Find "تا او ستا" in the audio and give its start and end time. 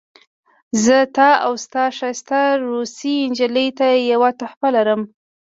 1.15-1.83